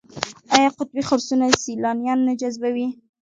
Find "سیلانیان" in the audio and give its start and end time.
1.63-2.19